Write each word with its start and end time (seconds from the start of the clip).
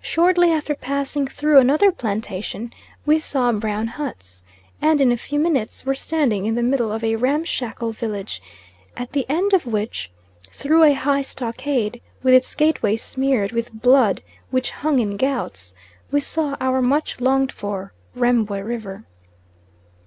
Shortly 0.00 0.50
after 0.50 0.74
passing 0.74 1.26
through 1.28 1.58
another 1.58 1.92
plantation, 1.92 2.72
we 3.04 3.18
saw 3.18 3.52
brown 3.52 3.86
huts, 3.86 4.42
and 4.80 4.98
in 4.98 5.12
a 5.12 5.16
few 5.18 5.38
minutes 5.38 5.84
were 5.84 5.94
standing 5.94 6.46
in 6.46 6.54
the 6.54 6.62
middle 6.62 6.90
of 6.90 7.04
a 7.04 7.16
ramshackle 7.16 7.92
village, 7.92 8.40
at 8.96 9.12
the 9.12 9.26
end 9.28 9.52
of 9.52 9.66
which, 9.66 10.10
through 10.44 10.84
a 10.84 10.94
high 10.94 11.20
stockade, 11.20 12.00
with 12.22 12.32
its 12.32 12.54
gateway 12.54 12.96
smeared 12.96 13.52
with 13.52 13.70
blood 13.82 14.22
which 14.50 14.70
hung 14.70 15.00
in 15.00 15.18
gouts, 15.18 15.74
we 16.10 16.20
saw 16.20 16.56
our 16.62 16.80
much 16.80 17.20
longed 17.20 17.52
for 17.52 17.92
Rembwe 18.14 18.62
River. 18.64 19.04